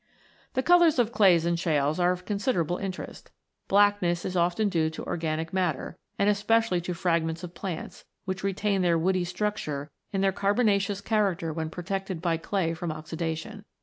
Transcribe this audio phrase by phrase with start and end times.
[0.53, 3.29] The colours of clays and shales are of considerable interest.
[3.67, 8.81] Blackness is often due to organic matter, and especially to fragments of plants, which retain
[8.81, 13.63] their woody structure and their carbonaceous cha racter when protected by clay from oxidation.